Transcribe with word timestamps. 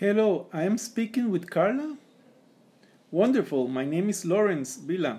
Hello, 0.00 0.46
I 0.52 0.62
am 0.62 0.78
speaking 0.78 1.28
with 1.28 1.50
Carla. 1.50 1.96
Wonderful, 3.10 3.66
my 3.66 3.84
name 3.84 4.08
is 4.08 4.24
Lawrence 4.24 4.76
Villa. 4.76 5.18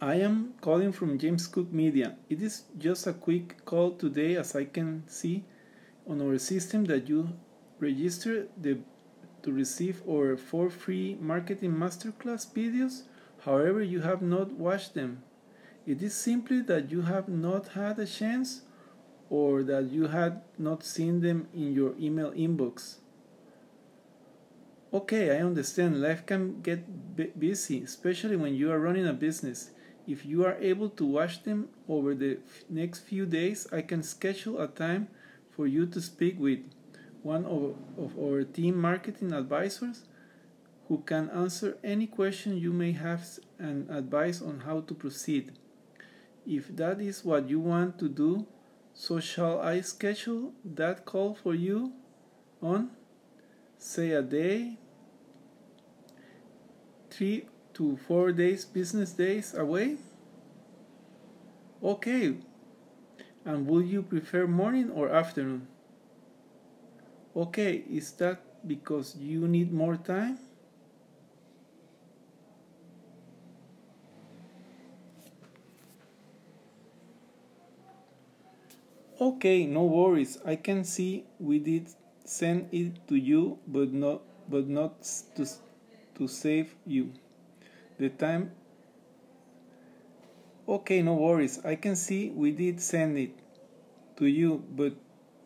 I 0.00 0.16
am 0.16 0.54
calling 0.60 0.90
from 0.90 1.20
James 1.20 1.46
Cook 1.46 1.72
Media. 1.72 2.16
It 2.28 2.42
is 2.42 2.64
just 2.78 3.06
a 3.06 3.12
quick 3.12 3.64
call 3.64 3.92
today 3.92 4.34
as 4.34 4.56
I 4.56 4.64
can 4.64 5.04
see 5.06 5.44
on 6.04 6.20
our 6.20 6.36
system 6.36 6.86
that 6.86 7.08
you 7.08 7.28
registered 7.78 8.48
the, 8.60 8.80
to 9.44 9.52
receive 9.52 10.02
our 10.10 10.36
four 10.36 10.68
free 10.68 11.16
marketing 11.20 11.70
masterclass 11.70 12.44
videos. 12.52 13.02
However, 13.44 13.84
you 13.84 14.00
have 14.00 14.20
not 14.20 14.50
watched 14.50 14.94
them. 14.94 15.22
It 15.86 16.02
is 16.02 16.12
simply 16.12 16.60
that 16.62 16.90
you 16.90 17.02
have 17.02 17.28
not 17.28 17.68
had 17.68 18.00
a 18.00 18.06
chance 18.06 18.62
or 19.30 19.62
that 19.62 19.92
you 19.92 20.08
had 20.08 20.42
not 20.58 20.82
seen 20.82 21.20
them 21.20 21.46
in 21.54 21.72
your 21.72 21.94
email 22.00 22.32
inbox. 22.32 22.96
Okay, 24.96 25.30
I 25.36 25.42
understand. 25.42 26.00
Life 26.00 26.24
can 26.24 26.62
get 26.62 26.80
busy, 27.38 27.82
especially 27.82 28.36
when 28.36 28.54
you 28.54 28.72
are 28.72 28.78
running 28.78 29.06
a 29.06 29.12
business. 29.12 29.70
If 30.06 30.24
you 30.24 30.46
are 30.46 30.56
able 30.58 30.88
to 30.88 31.04
watch 31.04 31.42
them 31.42 31.68
over 31.86 32.14
the 32.14 32.38
next 32.70 33.00
few 33.00 33.26
days, 33.26 33.68
I 33.70 33.82
can 33.82 34.02
schedule 34.02 34.58
a 34.58 34.68
time 34.68 35.08
for 35.50 35.66
you 35.66 35.84
to 35.84 36.00
speak 36.00 36.40
with 36.40 36.60
one 37.22 37.44
of, 37.44 37.76
of 37.98 38.18
our 38.18 38.42
team 38.44 38.80
marketing 38.80 39.34
advisors 39.34 40.04
who 40.88 41.02
can 41.04 41.28
answer 41.28 41.76
any 41.84 42.06
question 42.06 42.56
you 42.56 42.72
may 42.72 42.92
have 42.92 43.22
and 43.58 43.90
advise 43.90 44.40
on 44.40 44.60
how 44.60 44.80
to 44.80 44.94
proceed. 44.94 45.52
If 46.46 46.74
that 46.74 47.02
is 47.02 47.22
what 47.22 47.50
you 47.50 47.60
want 47.60 47.98
to 47.98 48.08
do, 48.08 48.46
so 48.94 49.20
shall 49.20 49.60
I 49.60 49.82
schedule 49.82 50.54
that 50.64 51.04
call 51.04 51.34
for 51.34 51.54
you 51.54 51.92
on, 52.62 52.92
say, 53.76 54.12
a 54.12 54.22
day, 54.22 54.78
three 57.16 57.48
to 57.72 57.96
four 57.96 58.30
days, 58.32 58.64
business 58.66 59.12
days 59.12 59.54
away? 59.54 59.96
Okay. 61.82 62.36
And 63.44 63.66
would 63.66 63.86
you 63.86 64.02
prefer 64.02 64.46
morning 64.46 64.90
or 64.90 65.08
afternoon? 65.08 65.66
Okay, 67.34 67.84
is 67.88 68.12
that 68.12 68.40
because 68.66 69.16
you 69.16 69.48
need 69.48 69.72
more 69.72 69.96
time? 69.96 70.38
Okay, 79.18 79.64
no 79.64 79.84
worries. 79.84 80.38
I 80.44 80.56
can 80.56 80.84
see 80.84 81.24
we 81.40 81.58
did 81.58 81.88
send 82.24 82.68
it 82.72 83.08
to 83.08 83.16
you, 83.16 83.58
but 83.66 83.92
not 83.92 84.20
but 84.48 84.68
not 84.68 85.02
to 85.36 85.46
to 86.16 86.28
save 86.28 86.74
you 86.86 87.12
the 87.98 88.08
time. 88.08 88.50
Okay, 90.68 91.02
no 91.02 91.14
worries. 91.14 91.64
I 91.64 91.76
can 91.76 91.96
see 91.96 92.30
we 92.30 92.50
did 92.50 92.80
send 92.80 93.16
it 93.16 93.38
to 94.16 94.26
you, 94.26 94.64
but 94.70 94.94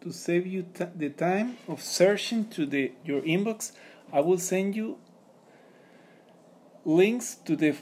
to 0.00 0.12
save 0.12 0.46
you 0.46 0.64
the 0.96 1.10
time 1.10 1.58
of 1.68 1.82
searching 1.82 2.44
through 2.44 2.66
the 2.66 2.92
your 3.04 3.20
inbox, 3.20 3.72
I 4.12 4.20
will 4.20 4.38
send 4.38 4.74
you 4.74 4.98
links 6.84 7.34
to 7.44 7.56
the 7.56 7.76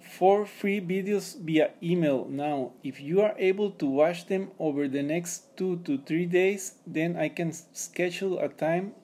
four 0.00 0.46
free 0.46 0.80
videos 0.80 1.38
via 1.38 1.70
email 1.82 2.26
now. 2.28 2.72
If 2.82 3.00
you 3.00 3.20
are 3.20 3.34
able 3.38 3.70
to 3.72 3.86
watch 3.86 4.26
them 4.26 4.50
over 4.58 4.88
the 4.88 5.02
next 5.02 5.56
two 5.56 5.76
to 5.84 5.98
three 5.98 6.26
days, 6.26 6.74
then 6.86 7.16
I 7.16 7.28
can 7.28 7.52
schedule 7.52 8.38
a 8.38 8.48
time 8.48 8.94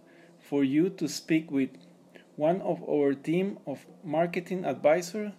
for 0.41 0.65
you 0.65 0.91
to 0.91 1.09
speak 1.09 1.51
with 1.51 1.71
one 2.37 2.61
of 2.63 2.83
our 2.89 3.15
team 3.15 3.59
of 3.67 3.85
marketing 4.03 4.65
advisors 4.65 5.33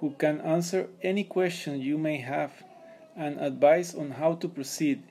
who 0.00 0.10
can 0.18 0.40
answer 0.40 0.88
any 1.02 1.22
question 1.22 1.80
you 1.80 1.96
may 1.96 2.16
have 2.18 2.52
and 3.16 3.38
advise 3.38 3.94
on 3.94 4.10
how 4.10 4.34
to 4.34 4.48
proceed. 4.48 5.02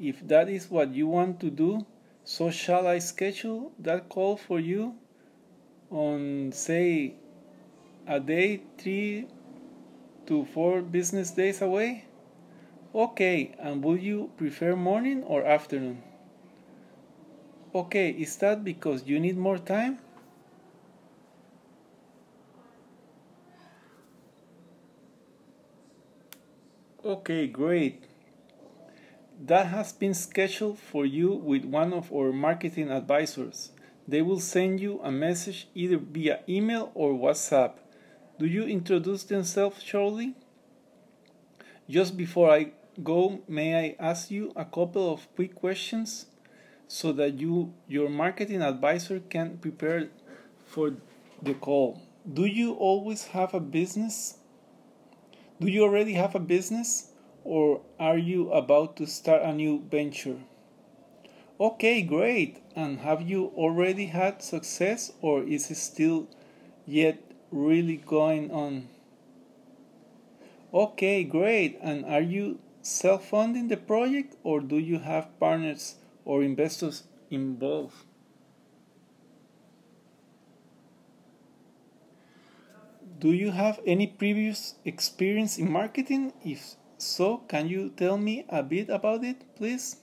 If 0.00 0.26
that 0.26 0.48
is 0.48 0.70
what 0.70 0.94
you 0.94 1.06
want 1.06 1.38
to 1.40 1.50
do, 1.50 1.86
so 2.24 2.50
shall 2.50 2.86
I 2.86 2.98
schedule 2.98 3.72
that 3.78 4.08
call 4.08 4.36
for 4.36 4.58
you 4.58 4.96
on, 5.90 6.50
say, 6.52 7.14
a 8.06 8.18
day 8.18 8.62
three 8.78 9.28
to 10.26 10.44
four 10.46 10.82
business 10.82 11.30
days 11.30 11.62
away? 11.62 12.06
Okay, 12.94 13.54
and 13.58 13.82
would 13.84 14.02
you 14.02 14.30
prefer 14.36 14.74
morning 14.74 15.22
or 15.22 15.44
afternoon? 15.44 16.02
Okay, 17.74 18.10
is 18.10 18.36
that 18.36 18.64
because 18.64 19.06
you 19.06 19.18
need 19.18 19.38
more 19.38 19.56
time? 19.56 19.98
Okay, 27.02 27.46
great. 27.46 28.04
That 29.40 29.68
has 29.68 29.92
been 29.94 30.12
scheduled 30.12 30.78
for 30.78 31.06
you 31.06 31.32
with 31.32 31.64
one 31.64 31.94
of 31.94 32.12
our 32.12 32.30
marketing 32.30 32.90
advisors. 32.90 33.70
They 34.06 34.20
will 34.20 34.40
send 34.40 34.78
you 34.78 35.00
a 35.02 35.10
message 35.10 35.68
either 35.74 35.96
via 35.96 36.40
email 36.46 36.92
or 36.94 37.14
WhatsApp. 37.14 37.72
Do 38.38 38.46
you 38.46 38.64
introduce 38.64 39.24
themselves 39.24 39.82
shortly? 39.82 40.34
Just 41.88 42.18
before 42.18 42.50
I 42.50 42.72
go, 43.02 43.40
may 43.48 43.74
I 43.74 43.96
ask 43.98 44.30
you 44.30 44.52
a 44.54 44.66
couple 44.66 45.10
of 45.10 45.26
quick 45.34 45.54
questions 45.54 46.26
so 46.92 47.10
that 47.10 47.40
you 47.40 47.72
your 47.88 48.10
marketing 48.10 48.60
advisor 48.60 49.18
can 49.18 49.56
prepare 49.56 50.10
for 50.66 50.92
the 51.42 51.54
call. 51.54 52.02
Do 52.30 52.44
you 52.44 52.74
always 52.74 53.28
have 53.28 53.54
a 53.54 53.60
business? 53.60 54.36
Do 55.58 55.68
you 55.68 55.84
already 55.84 56.12
have 56.12 56.34
a 56.34 56.38
business 56.38 57.12
or 57.44 57.80
are 57.98 58.18
you 58.18 58.52
about 58.52 58.96
to 58.96 59.06
start 59.06 59.40
a 59.40 59.54
new 59.54 59.82
venture? 59.90 60.36
Okay, 61.58 62.02
great. 62.02 62.60
And 62.76 62.98
have 63.00 63.22
you 63.22 63.46
already 63.56 64.06
had 64.06 64.42
success 64.42 65.12
or 65.22 65.42
is 65.42 65.70
it 65.70 65.76
still 65.78 66.28
yet 66.84 67.24
really 67.50 67.96
going 67.96 68.50
on? 68.50 68.88
Okay, 70.74 71.24
great. 71.24 71.78
And 71.80 72.04
are 72.04 72.20
you 72.20 72.58
self 72.82 73.30
funding 73.30 73.68
the 73.68 73.78
project 73.78 74.36
or 74.42 74.60
do 74.60 74.76
you 74.76 74.98
have 74.98 75.32
partners 75.40 75.96
or 76.24 76.42
investors 76.42 77.04
involved? 77.30 77.94
Do 83.18 83.32
you 83.32 83.52
have 83.52 83.80
any 83.86 84.06
previous 84.06 84.74
experience 84.84 85.58
in 85.58 85.70
marketing? 85.70 86.32
If 86.44 86.76
so, 86.98 87.38
can 87.48 87.68
you 87.68 87.90
tell 87.90 88.18
me 88.18 88.44
a 88.48 88.62
bit 88.62 88.88
about 88.88 89.24
it, 89.24 89.42
please? 89.56 89.96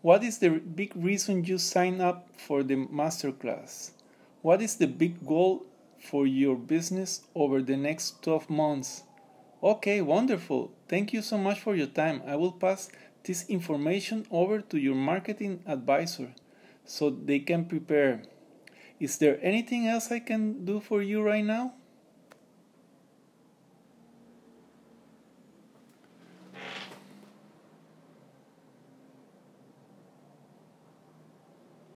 What 0.00 0.22
is 0.22 0.38
the 0.38 0.50
big 0.50 0.92
reason 0.96 1.44
you 1.44 1.58
signed 1.58 2.00
up 2.00 2.28
for 2.36 2.62
the 2.62 2.76
masterclass? 2.76 3.90
What 4.42 4.60
is 4.60 4.76
the 4.76 4.86
big 4.86 5.26
goal 5.26 5.66
for 6.04 6.26
your 6.26 6.56
business 6.56 7.22
over 7.34 7.62
the 7.62 7.76
next 7.76 8.22
12 8.22 8.50
months. 8.50 9.04
Okay, 9.62 10.00
wonderful. 10.02 10.70
Thank 10.88 11.12
you 11.12 11.22
so 11.22 11.38
much 11.38 11.60
for 11.60 11.74
your 11.74 11.86
time. 11.86 12.22
I 12.26 12.36
will 12.36 12.52
pass 12.52 12.90
this 13.24 13.48
information 13.48 14.26
over 14.30 14.60
to 14.60 14.78
your 14.78 14.94
marketing 14.94 15.62
advisor 15.66 16.34
so 16.84 17.10
they 17.10 17.40
can 17.40 17.64
prepare. 17.64 18.22
Is 19.00 19.18
there 19.18 19.38
anything 19.42 19.86
else 19.86 20.12
I 20.12 20.20
can 20.20 20.64
do 20.64 20.80
for 20.80 21.02
you 21.02 21.22
right 21.22 21.44
now? 21.44 21.74